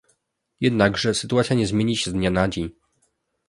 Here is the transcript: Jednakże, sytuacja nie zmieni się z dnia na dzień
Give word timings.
Jednakże, 0.61 1.13
sytuacja 1.13 1.55
nie 1.55 1.67
zmieni 1.67 1.97
się 1.97 2.11
z 2.11 2.13
dnia 2.13 2.31
na 2.31 2.49
dzień 2.49 2.69